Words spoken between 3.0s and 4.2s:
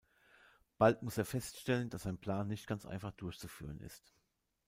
durchzuführen ist.